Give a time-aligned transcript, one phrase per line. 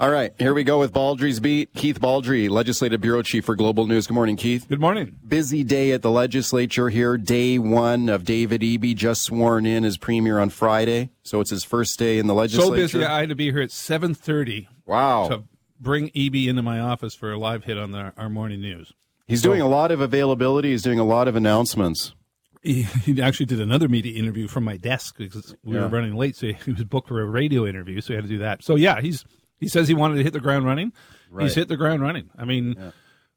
[0.00, 1.74] All right, here we go with Baldrey's Beat.
[1.74, 4.06] Keith Baldrey, Legislative Bureau Chief for Global News.
[4.06, 4.66] Good morning, Keith.
[4.66, 5.14] Good morning.
[5.28, 7.18] Busy day at the legislature here.
[7.18, 11.64] Day one of David Eby just sworn in as premier on Friday, so it's his
[11.64, 12.88] first day in the legislature.
[12.88, 14.70] So busy, I had to be here at seven thirty.
[14.86, 15.28] Wow.
[15.28, 15.44] To
[15.78, 18.94] bring Eby into my office for a live hit on the, our morning news.
[19.26, 20.70] He's so, doing a lot of availability.
[20.70, 22.14] He's doing a lot of announcements.
[22.62, 25.82] He, he actually did another media interview from my desk because we yeah.
[25.82, 28.30] were running late, so he was booked for a radio interview, so he had to
[28.30, 28.64] do that.
[28.64, 29.26] So yeah, he's
[29.60, 30.92] he says he wanted to hit the ground running.
[31.30, 31.44] Right.
[31.44, 32.30] He's hit the ground running.
[32.36, 32.90] I mean, yeah.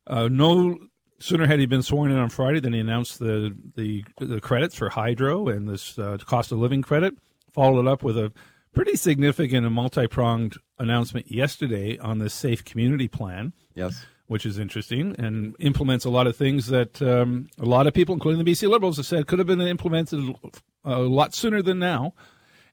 [0.07, 0.79] uh, no
[1.19, 4.75] sooner had he been sworn in on Friday than he announced the the, the credits
[4.75, 7.13] for hydro and this uh, cost of living credit.
[7.51, 8.31] Followed it up with a
[8.73, 13.53] pretty significant and multi pronged announcement yesterday on the Safe Community Plan.
[13.75, 14.05] Yes.
[14.27, 18.13] Which is interesting and implements a lot of things that um, a lot of people,
[18.13, 20.33] including the BC Liberals, have said could have been implemented
[20.83, 22.13] a lot sooner than now.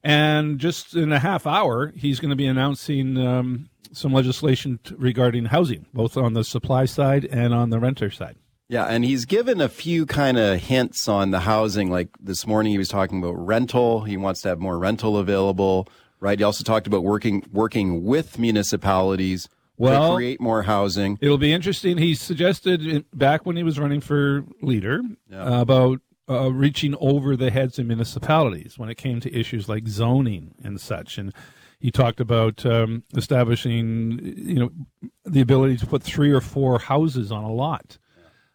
[0.03, 4.95] And just in a half hour, he's going to be announcing um, some legislation t-
[4.97, 8.37] regarding housing, both on the supply side and on the renter side.
[8.67, 11.91] Yeah, and he's given a few kind of hints on the housing.
[11.91, 14.05] Like this morning, he was talking about rental.
[14.05, 15.89] He wants to have more rental available,
[16.21, 16.39] right?
[16.39, 21.17] He also talked about working working with municipalities well, to create more housing.
[21.21, 21.97] It'll be interesting.
[21.97, 25.59] He suggested back when he was running for leader yeah.
[25.59, 30.55] about uh, reaching over the heads of municipalities when it came to issues like zoning
[30.63, 31.17] and such.
[31.17, 31.33] And
[31.79, 34.69] he talked about um, establishing, you know,
[35.25, 37.97] the ability to put three or four houses on a lot.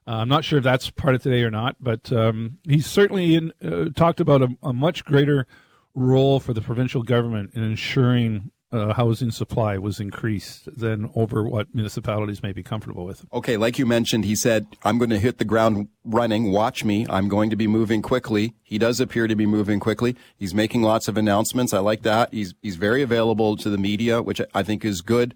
[0.07, 3.35] Uh, I'm not sure if that's part of today or not, but um, he's certainly
[3.35, 5.49] in, uh, talked about a, a, much greater
[5.95, 11.75] role for the provincial government in ensuring uh, housing supply was increased than over what
[11.75, 13.25] municipalities may be comfortable with.
[13.33, 16.51] Okay, like you mentioned, he said, I'm going to hit the ground running.
[16.51, 17.07] Watch me.
[17.09, 18.55] I'm going to be moving quickly.
[18.63, 20.17] He does appear to be moving quickly.
[20.37, 21.73] He's making lots of announcements.
[21.73, 22.33] I like that.
[22.33, 25.35] He's, he's very available to the media, which I think is good.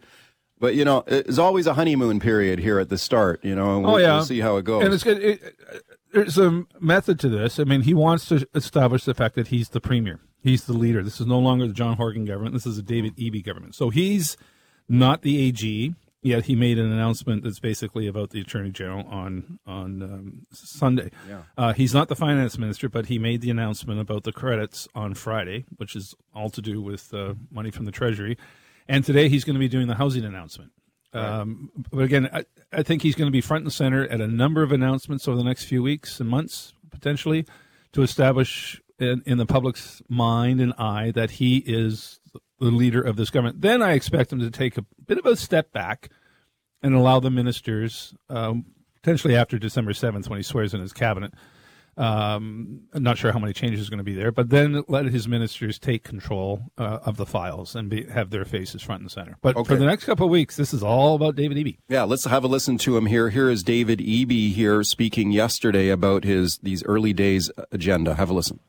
[0.58, 3.84] But, you know, there's always a honeymoon period here at the start, you know, and
[3.84, 4.16] we'll, oh, yeah.
[4.16, 4.84] we'll see how it goes.
[4.84, 5.22] And it's good.
[5.22, 5.56] It,
[6.12, 7.58] there's a method to this.
[7.58, 10.20] I mean, he wants to establish the fact that he's the premier.
[10.42, 11.02] He's the leader.
[11.02, 12.54] This is no longer the John Horgan government.
[12.54, 13.74] This is a David Eby government.
[13.74, 14.36] So he's
[14.88, 15.94] not the AG.
[16.22, 21.10] Yet he made an announcement that's basically about the attorney general on on um, Sunday.
[21.26, 21.42] Yeah.
[21.56, 25.14] Uh, he's not the finance minister, but he made the announcement about the credits on
[25.14, 28.36] Friday, which is all to do with uh, money from the treasury.
[28.86, 30.72] And today he's going to be doing the housing announcement.
[31.14, 31.24] Right.
[31.24, 34.28] Um, but again, I, I think he's going to be front and center at a
[34.28, 37.46] number of announcements over the next few weeks and months, potentially,
[37.92, 42.20] to establish in, in the public's mind and eye that he is
[42.60, 43.62] the leader of this government.
[43.62, 46.10] Then I expect him to take a bit of a step back
[46.82, 48.66] and allow the ministers, um,
[49.02, 51.32] potentially after December 7th when he swears in his cabinet.
[51.96, 55.06] Um, I'm not sure how many changes are going to be there, but then let
[55.06, 59.10] his ministers take control uh, of the files and be, have their faces front and
[59.10, 59.36] center.
[59.42, 59.68] But okay.
[59.68, 61.78] for the next couple of weeks, this is all about David Eby.
[61.88, 63.30] Yeah, let's have a listen to him here.
[63.30, 68.14] Here is David Eby here speaking yesterday about his these early days agenda.
[68.14, 68.60] Have a listen.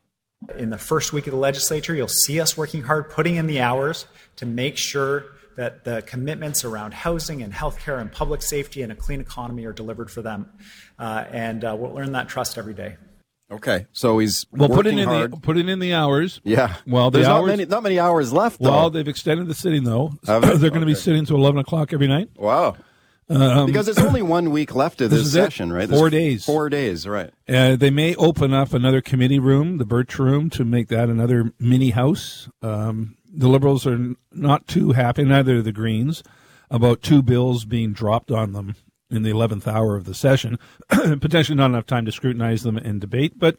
[0.57, 3.61] In the first week of the legislature, you'll see us working hard, putting in the
[3.61, 4.07] hours
[4.38, 8.95] to make sure that the commitments around housing and healthcare and public safety and a
[8.95, 10.49] clean economy are delivered for them.
[10.97, 12.97] Uh, and uh, we'll earn that trust every day.
[13.51, 15.34] Okay, so he's well putting in hard.
[15.34, 16.39] the putting in the hours.
[16.45, 16.75] Yeah.
[16.88, 18.62] Well, the there's hours, not many not many hours left.
[18.62, 18.72] Though.
[18.72, 20.13] Well, they've extended the sitting though.
[20.23, 22.29] They're going to be sitting to eleven o'clock every night.
[22.38, 22.78] Wow.
[23.29, 25.73] Um, because there's only one week left of this, this session, it.
[25.73, 25.88] right?
[25.88, 26.45] There's four days.
[26.45, 27.31] Four days, right?
[27.47, 31.53] Uh, they may open up another committee room, the Birch Room, to make that another
[31.57, 32.50] mini house.
[32.62, 36.23] Um, the Liberals are not too happy, neither are the Greens,
[36.69, 38.75] about two bills being dropped on them
[39.12, 40.58] in the 11th hour of the session.
[40.90, 43.58] Potentially not enough time to scrutinize them and debate, but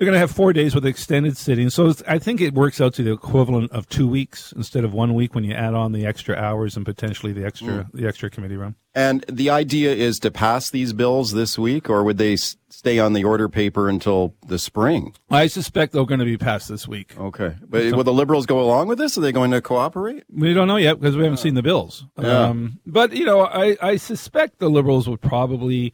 [0.00, 1.68] they're going to have four days with extended sitting.
[1.68, 5.12] So I think it works out to the equivalent of two weeks instead of one
[5.12, 7.92] week when you add on the extra hours and potentially the extra mm.
[7.92, 8.76] the extra committee room.
[8.94, 13.12] And the idea is to pass these bills this week, or would they stay on
[13.12, 15.14] the order paper until the spring?
[15.30, 17.14] I suspect they're going to be passed this week.
[17.18, 19.18] Okay, but so, will the Liberals go along with this?
[19.18, 20.24] Are they going to cooperate?
[20.32, 22.06] We don't know yet because we haven't seen the bills.
[22.18, 22.44] Yeah.
[22.44, 25.92] Um, but you know, I, I suspect the Liberals would probably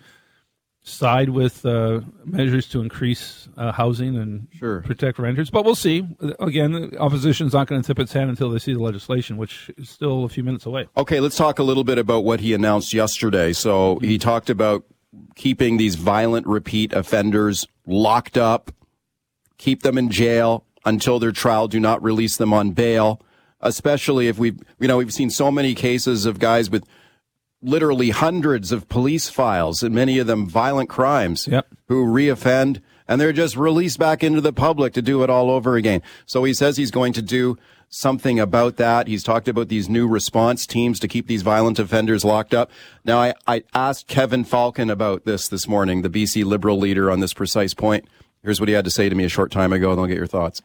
[0.89, 4.83] side with uh, measures to increase uh, housing and Sure.
[4.83, 5.51] protect renters.
[5.51, 6.07] But we'll see.
[6.39, 9.69] Again, the opposition's not going to tip its hand until they see the legislation, which
[9.77, 10.87] is still a few minutes away.
[10.97, 13.53] Okay, let's talk a little bit about what he announced yesterday.
[13.53, 14.85] So he talked about
[15.35, 18.71] keeping these violent repeat offenders locked up,
[19.59, 23.21] keep them in jail until their trial, do not release them on bail,
[23.61, 26.85] especially if we've, you know, we've seen so many cases of guys with
[27.63, 31.67] literally hundreds of police files and many of them violent crimes Yep.
[31.89, 35.77] who reoffend and they're just released back into the public to do it all over
[35.77, 36.03] again.
[36.27, 37.57] So he says he's going to do
[37.89, 39.07] something about that.
[39.07, 42.69] He's talked about these new response teams to keep these violent offenders locked up.
[43.05, 47.21] Now, I, I asked Kevin Falcon about this this morning, the BC Liberal leader, on
[47.21, 48.07] this precise point.
[48.43, 50.17] Here's what he had to say to me a short time ago, and I'll get
[50.17, 50.61] your thoughts.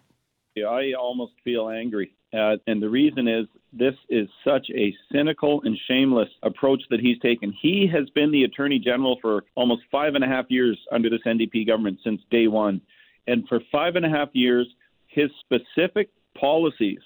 [0.56, 2.14] Yeah, I almost feel angry.
[2.34, 7.20] Uh, and the reason is this is such a cynical and shameless approach that he's
[7.20, 7.54] taken.
[7.62, 11.22] He has been the Attorney General for almost five and a half years under this
[11.26, 12.82] NDP government since day one.
[13.28, 14.68] And for five and a half years,
[15.08, 17.00] his specific policies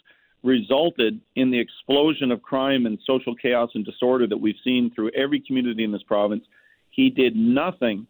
[0.44, 5.10] resulted in the explosion of crime and social chaos and disorder that we've seen through
[5.16, 6.44] every community in this province.
[6.92, 8.08] He did nothing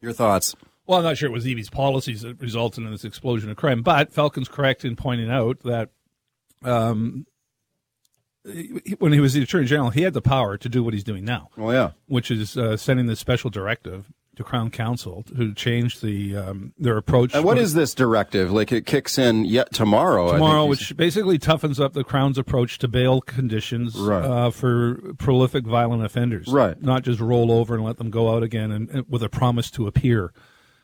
[0.00, 0.54] Your thoughts?
[0.88, 3.82] Well, I'm not sure it was Eby's policies that resulted in this explosion of crime,
[3.82, 5.90] but Falcon's correct in pointing out that
[6.64, 7.26] um,
[8.98, 11.24] when he was the Attorney General, he had the power to do what he's doing
[11.24, 11.90] now, Well, yeah.
[12.06, 14.06] which is uh, sending this special directive
[14.36, 17.34] to Crown Counsel to change the um, their approach.
[17.34, 18.50] And what is this directive?
[18.52, 20.26] Like it kicks in yet tomorrow.
[20.26, 24.24] I think tomorrow, which basically toughens up the Crown's approach to bail conditions Right.
[24.24, 26.46] uh, for prolific violent offenders.
[26.48, 26.80] Right.
[26.80, 29.70] Not just roll over and let them go out again and, and with a promise
[29.72, 30.32] to appear.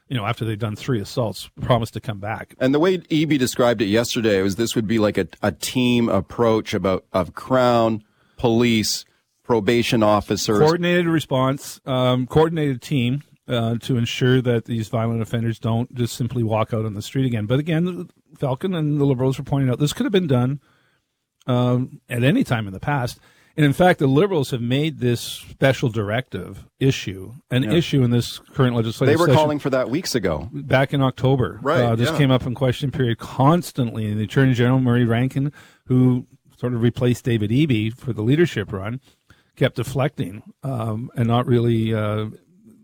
[0.08, 2.54] You know, after they've done three assaults, promised to come back.
[2.60, 6.08] And the way Eby described it yesterday was this would be like a, a team
[6.10, 8.04] approach about of Crown,
[8.36, 9.06] police,
[9.44, 10.58] probation officers.
[10.58, 16.42] Coordinated response, um, coordinated team uh, to ensure that these violent offenders don't just simply
[16.42, 17.46] walk out on the street again.
[17.46, 18.08] But again,
[18.38, 20.60] Falcon and the Liberals were pointing out this could have been done
[21.46, 23.20] um, at any time in the past.
[23.56, 28.38] And in fact, the Liberals have made this special directive issue an issue in this
[28.38, 30.48] current legislative they were session calling for that weeks ago.
[30.52, 31.60] back in October.
[31.62, 32.18] Right, Uh, this yeah.
[32.18, 34.06] came up in question period constantly.
[34.10, 35.52] And the Attorney General, Murray Rankin,
[35.86, 36.26] who
[36.58, 39.00] sort of replaced David Eby for the leadership run,
[39.56, 42.26] kept deflecting um, and not really uh,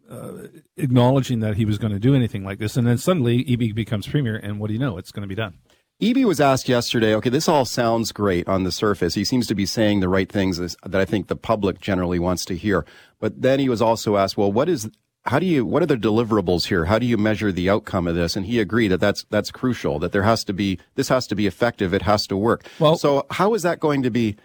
[0.09, 0.33] uh,
[0.77, 2.77] acknowledging that he was going to do anything like this.
[2.77, 4.99] And then suddenly Eby becomes premier, and what do you know?
[4.99, 5.55] It's going to be done.
[6.01, 9.15] Eby was asked yesterday, okay, this all sounds great on the surface.
[9.15, 12.47] He seems to be saying the right things that I think the public generally wants
[12.47, 12.87] to hear.
[13.19, 14.89] But then he was also asked, well, what is,
[15.27, 16.87] how do you, what are the deliverables here?
[16.87, 18.35] How do you measure the outcome of this?
[18.35, 21.35] And he agreed that that's, that's crucial, that there has to be, this has to
[21.35, 21.93] be effective.
[21.93, 22.65] It has to work.
[22.79, 24.37] Well- so how is that going to be,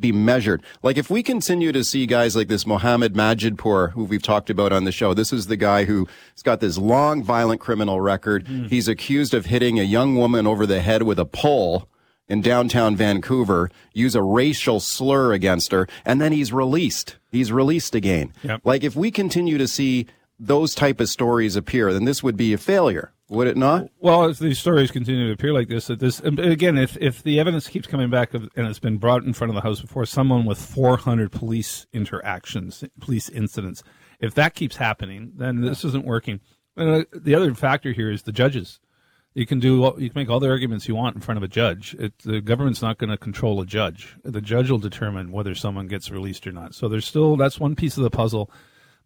[0.00, 0.62] be measured.
[0.82, 4.72] Like if we continue to see guys like this Mohammed Majidpour, who we've talked about
[4.72, 6.08] on the show, this is the guy who's
[6.42, 8.46] got this long violent criminal record.
[8.46, 8.64] Hmm.
[8.64, 11.88] He's accused of hitting a young woman over the head with a pole
[12.28, 17.16] in downtown Vancouver, use a racial slur against her, and then he's released.
[17.32, 18.32] He's released again.
[18.44, 18.60] Yep.
[18.64, 20.06] Like if we continue to see
[20.38, 23.88] those type of stories appear, then this would be a failure, would it not?
[24.00, 27.38] Well, if these stories continue to appear like this, that this again, if if the
[27.38, 30.44] evidence keeps coming back and it's been brought in front of the House before, someone
[30.44, 33.84] with 400 police interactions, police incidents,
[34.18, 36.40] if that keeps happening, then this isn't working.
[36.76, 38.80] And uh, the other factor here is the judges.
[39.32, 41.48] You can do you can make all the arguments you want in front of a
[41.48, 41.94] judge.
[42.00, 44.16] It, the government's not going to control a judge.
[44.24, 46.74] The judge will determine whether someone gets released or not.
[46.74, 48.50] So there's still that's one piece of the puzzle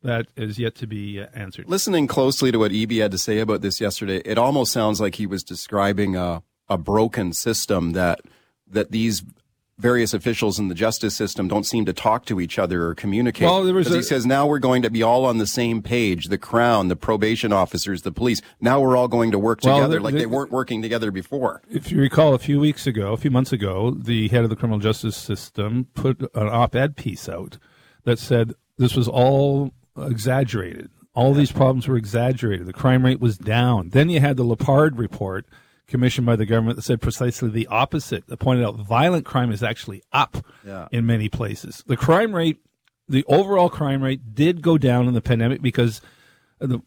[0.04, 1.68] that is yet to be uh, answered.
[1.68, 5.16] Listening closely to what Eby had to say about this yesterday, it almost sounds like
[5.16, 8.20] he was describing a, a broken system that
[8.70, 9.22] that these
[9.76, 13.46] various officials in the justice system don't seem to talk to each other or communicate.
[13.48, 15.82] Well, there was 'Cause he says now we're going to be all on the same
[15.82, 16.26] page.
[16.26, 18.40] The crown, the probation officers, the police.
[18.60, 21.10] Now we're all going to work Well, together the- like the- they weren't working together
[21.10, 21.60] before.
[21.68, 24.54] if you recall, a few weeks ago, a few months ago, the head of the
[24.56, 27.58] criminal justice system put an op-ed piece out
[28.04, 30.90] that said this was all exaggerated.
[31.14, 32.66] All these problems were exaggerated.
[32.66, 33.90] The crime rate was down.
[33.90, 35.46] Then you had the Lepard report
[35.86, 38.26] commissioned by the government that said precisely the opposite.
[38.26, 40.88] That pointed out violent crime is actually up Yeah.
[40.90, 41.84] in many places.
[41.86, 42.58] The crime rate,
[43.08, 46.00] the overall crime rate, did go down in the pandemic because
[46.58, 46.80] the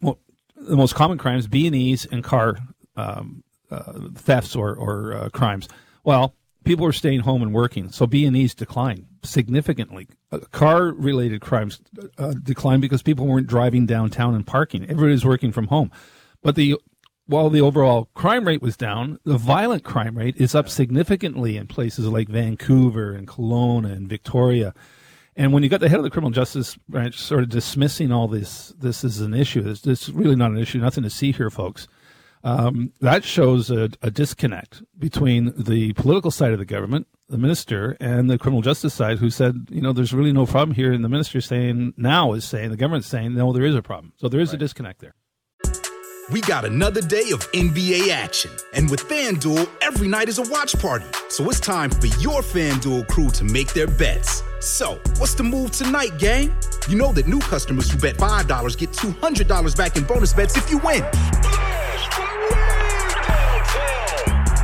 [0.60, 2.58] the most common crimes, B and E's and car
[2.96, 5.68] um, uh, thefts or or uh, crimes.
[6.04, 6.34] Well,
[6.64, 10.08] people are staying home and working, so B and E's declined significantly.
[10.32, 11.80] Uh, car related crimes
[12.18, 14.84] uh, declined because people weren't driving downtown and parking.
[14.84, 15.92] Everybody's working from home,
[16.42, 16.76] but the
[17.28, 21.68] while the overall crime rate was down, the violent crime rate is up significantly in
[21.68, 24.74] places like Vancouver and Kelowna and Victoria.
[25.36, 28.28] And when you got the head of the criminal justice branch sort of dismissing all
[28.28, 29.62] this, this is an issue.
[29.62, 30.80] This, this is really not an issue.
[30.80, 31.88] Nothing to see here, folks.
[32.44, 37.98] Um, that shows a, a, disconnect between the political side of the government, the minister,
[38.00, 40.94] and the criminal justice side, who said, you know, there's really no problem here.
[40.94, 44.14] And the minister saying now is saying, the government's saying, no, there is a problem.
[44.18, 44.56] So there is right.
[44.56, 45.16] a disconnect there.
[46.30, 48.52] We got another day of NBA action.
[48.74, 51.06] And with FanDuel, every night is a watch party.
[51.30, 54.44] So it's time for your FanDuel crew to make their bets.
[54.60, 56.54] So, what's the move tonight, gang?
[56.90, 60.70] You know that new customers who bet $5 get $200 back in bonus bets if
[60.70, 61.04] you win.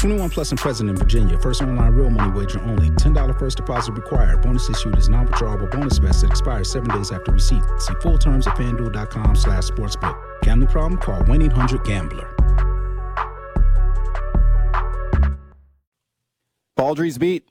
[0.00, 1.38] 21 plus and present in Virginia.
[1.38, 2.88] First online real money wager only.
[2.88, 4.40] $10 first deposit required.
[4.40, 7.62] Bonus issued is non-withdrawable bonus vest expires seven days after receipt.
[7.78, 10.18] See full terms at fanduel.com slash sportsbook.
[10.40, 10.98] Gambling problem?
[10.98, 12.34] Call 1-800-GAMBLER.
[16.78, 17.46] Baldrey's Beat.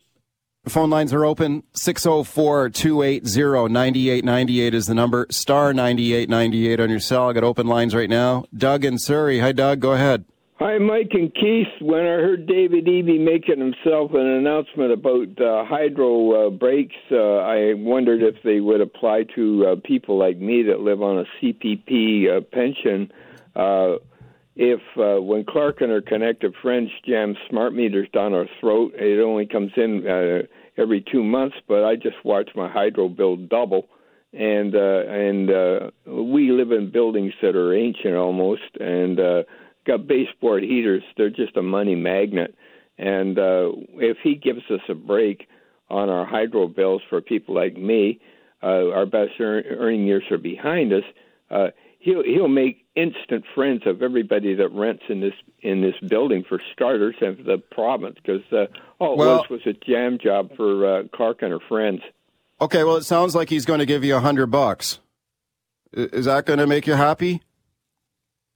[0.67, 1.61] Phone lines are open.
[1.73, 5.27] 604 280 9898 is the number.
[5.29, 7.29] Star 9898 on your cell.
[7.29, 8.45] I got open lines right now.
[8.57, 9.37] Doug in Surrey.
[9.37, 9.79] Hi, Doug.
[9.79, 10.25] Go ahead.
[10.59, 11.69] Hi, Mike and Keith.
[11.79, 17.37] When I heard David Eby making himself an announcement about uh, hydro uh, breaks, uh,
[17.37, 21.23] I wondered if they would apply to uh, people like me that live on a
[21.39, 23.09] CPP uh, pension.
[23.55, 23.99] Uh,
[24.57, 29.45] if when Clark and her connected friends jam smart meters down our throat, it only
[29.45, 30.45] comes in
[30.77, 31.55] every two months.
[31.69, 33.87] But I just watch my hydro bill double,
[34.33, 39.43] and uh, and uh, we live in buildings that are ancient almost, and uh,
[39.89, 41.03] got baseboard heaters.
[41.17, 42.55] They're just a money magnet.
[42.98, 45.48] And uh, if he gives us a break
[45.89, 48.19] on our hydro bills for people like me,
[48.62, 51.03] uh, our best earn- earning years are behind us.
[51.50, 51.67] Uh,
[52.00, 56.62] he'll he'll make instant friends of everybody that rents in this in this building for
[56.74, 58.65] starters and for the province because uh,
[59.00, 62.01] all it was was a jam job for uh, Clark and her friends.
[62.62, 65.00] Okay, well, it sounds like he's going to give you a hundred bucks.
[65.93, 67.41] Is that going to make you happy?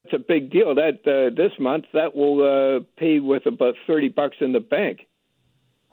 [0.05, 0.75] It's a big deal.
[0.75, 5.07] That uh, this month that will uh, pay with about thirty bucks in the bank.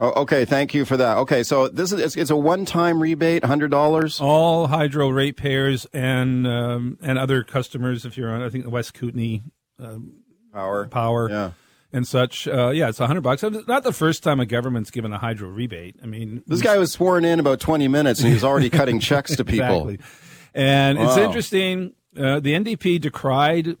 [0.01, 1.17] Oh, okay, thank you for that.
[1.19, 4.19] Okay, so this is it's, it's a one-time rebate, hundred dollars.
[4.19, 8.95] All hydro ratepayers and um, and other customers, if you're on, I think the West
[8.95, 9.43] Kootenay
[9.77, 10.13] um,
[10.51, 11.51] power, power, yeah.
[11.93, 12.47] and such.
[12.47, 13.43] Uh, yeah, it's a hundred bucks.
[13.43, 15.97] Not the first time a government's given a hydro rebate.
[16.01, 19.35] I mean, this guy was sworn in about twenty minutes, and he's already cutting checks
[19.35, 19.87] to people.
[19.91, 19.99] Exactly.
[20.53, 21.07] And wow.
[21.07, 21.93] it's interesting.
[22.17, 23.77] Uh, the NDP decried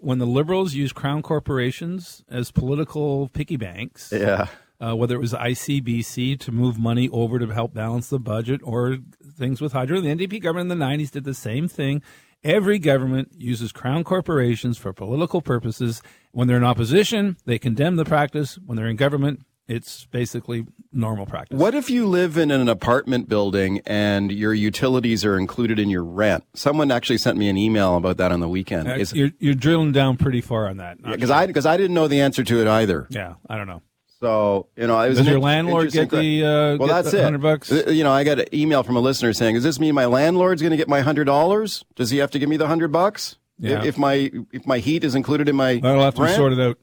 [0.00, 4.12] when the Liberals used crown corporations as political piggy banks.
[4.12, 4.48] Yeah
[4.80, 8.98] uh, whether it was ICBC to move money over to help balance the budget or
[9.36, 10.00] things with hydro.
[10.00, 12.02] The NDP government in the 90s did the same thing.
[12.42, 16.00] Every government uses crown corporations for political purposes.
[16.32, 18.58] When they're in opposition, they condemn the practice.
[18.64, 21.56] When they're in government, it's basically normal practice.
[21.56, 26.02] What if you live in an apartment building and your utilities are included in your
[26.02, 26.44] rent?
[26.54, 28.88] Someone actually sent me an email about that on the weekend.
[28.88, 30.96] Uh, you're, you're, drilling down pretty far on that.
[30.98, 31.34] Because yeah, sure.
[31.36, 33.06] I because I didn't know the answer to it either.
[33.10, 33.82] Yeah, I don't know.
[34.18, 36.88] So you know, it was does your landlord get the uh, well?
[36.88, 37.22] Get that's it.
[37.22, 37.70] Hundred bucks.
[37.70, 40.06] Uh, you know, I got an email from a listener saying, "Does this mean my
[40.06, 41.84] landlord's going to get my hundred dollars?
[41.94, 43.36] Does he have to give me the hundred bucks?
[43.58, 43.84] Yeah.
[43.84, 46.34] If, my if my heat is included in my that'll have to rent?
[46.34, 46.78] be sorted out."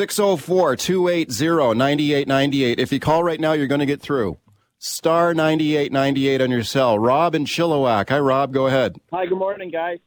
[0.00, 2.78] 604-280-9898.
[2.78, 4.38] If you call right now, you're going to get through.
[4.78, 6.98] Star 9898 on your cell.
[6.98, 8.08] Rob in Chilliwack.
[8.08, 8.54] Hi, Rob.
[8.54, 8.96] Go ahead.
[9.12, 9.98] Hi, good morning, guys.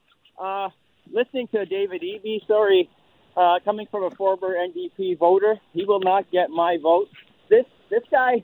[0.41, 0.69] Uh,
[1.11, 2.89] listening to David Eby, sorry,
[3.37, 5.59] uh, coming from a former NDP voter.
[5.73, 7.09] He will not get my vote.
[7.51, 8.43] This this guy,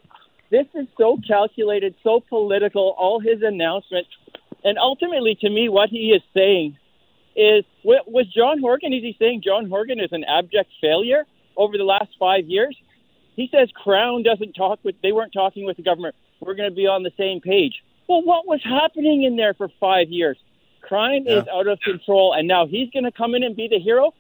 [0.52, 2.94] this is so calculated, so political.
[2.96, 4.12] All his announcements,
[4.64, 6.78] and ultimately, to me, what he is saying
[7.36, 8.94] is, was John Horgan?
[8.94, 11.26] Is he saying John Horgan is an abject failure
[11.60, 12.76] over the last five years?
[13.36, 14.96] He says Crown doesn't talk with.
[15.04, 16.16] They weren't talking with the government.
[16.40, 17.84] We're going to be on the same page.
[18.08, 20.38] Well, what was happening in there for five years?
[20.82, 21.42] Crime yeah.
[21.42, 24.14] is out of control, and now he's going to come in and be the hero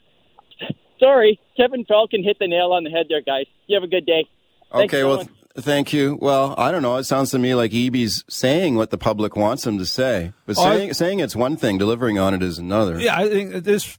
[1.00, 3.46] sorry, Kevin Falcon hit the nail on the head there, guys.
[3.68, 4.28] You have a good day.
[4.72, 6.18] Thanks okay, well, th- thank you.
[6.22, 6.98] Well, I don't know.
[6.98, 10.58] It sounds to me like Eby's saying what the public wants him to say, but
[10.60, 13.00] oh, saying, saying it's one thing, delivering on it is another.
[13.00, 13.98] Yeah, I think this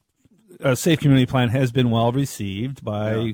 [0.63, 3.33] uh, safe community plan has been well received by yeah.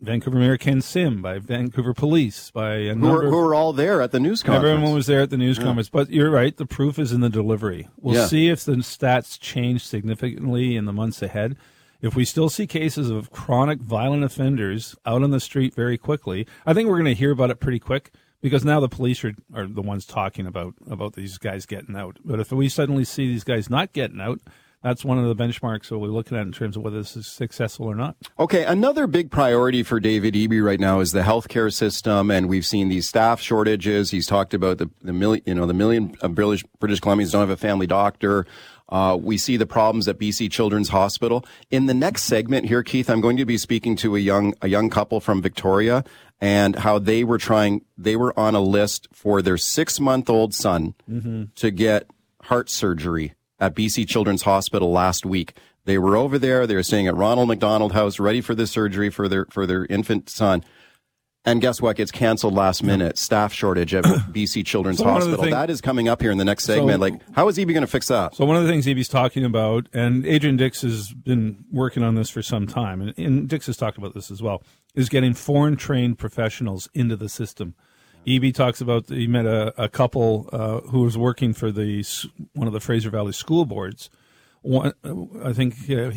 [0.00, 3.72] Vancouver Mayor Ken Sim, by Vancouver Police, by a Who number are, who are all
[3.72, 4.72] there at the news conference?
[4.72, 5.64] Everyone was there at the news Yeah.
[5.64, 6.56] conference, but you're right.
[6.56, 7.88] The proof is in the delivery.
[8.00, 8.26] We'll Yeah.
[8.26, 11.56] see if the stats change significantly in the months ahead.
[12.00, 16.46] If we still see cases of chronic violent offenders out on the street very quickly,
[16.64, 19.34] I think we're going to hear about it pretty quick because now the police are,
[19.52, 22.18] are the ones talking about about these guys getting out.
[22.24, 24.38] But if we suddenly see these guys not getting out,
[24.88, 27.26] that's one of the benchmarks that we're looking at in terms of whether this is
[27.26, 28.16] successful or not.
[28.38, 32.64] Okay, another big priority for David Eby right now is the healthcare system, and we've
[32.64, 34.10] seen these staff shortages.
[34.10, 37.42] He's talked about the the million, you know, the million of British British Columbians don't
[37.42, 38.46] have a family doctor.
[38.88, 41.44] Uh, we see the problems at BC Children's Hospital.
[41.70, 44.68] In the next segment here, Keith, I'm going to be speaking to a young a
[44.68, 46.04] young couple from Victoria
[46.40, 47.84] and how they were trying.
[47.98, 50.94] They were on a list for their six month old son
[51.56, 52.08] to get
[52.44, 55.54] heart surgery at BC Children's Hospital last week.
[55.84, 56.66] They were over there.
[56.66, 59.86] They were staying at Ronald McDonald House, ready for the surgery for their for their
[59.86, 60.62] infant son.
[61.44, 61.96] And guess what?
[61.96, 63.16] Gets canceled last minute.
[63.16, 65.44] Staff shortage at BC Children's So one of the Hospital.
[65.44, 66.96] thing- that is coming up here in the next segment.
[66.96, 68.34] So- like, how is Eby going to fix that?
[68.34, 72.16] So one of the things Eby's talking about, and Adrian Dix has been working on
[72.16, 74.62] this for some time, and, and Dix has talked about this as well,
[74.94, 77.74] is getting foreign trained professionals into the system.
[78.28, 82.04] Eby talks about he met a, a couple uh, who was working for the
[82.52, 84.10] one of the Fraser Valley school boards.
[84.62, 84.92] One,
[85.42, 86.12] I think uh,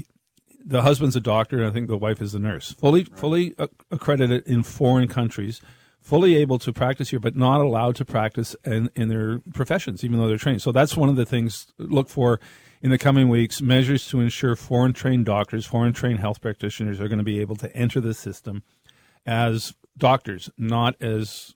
[0.66, 2.74] the husband's a doctor, and I think the wife is a nurse.
[2.74, 3.56] Fully fully
[3.90, 5.62] accredited in foreign countries,
[6.02, 10.20] fully able to practice here, but not allowed to practice in, in their professions, even
[10.20, 10.62] though they're trained.
[10.62, 12.40] So that's one of the things to look for
[12.82, 13.62] in the coming weeks.
[13.62, 17.56] Measures to ensure foreign trained doctors, foreign trained health practitioners are going to be able
[17.58, 18.64] to enter the system
[19.26, 21.56] as doctors, not as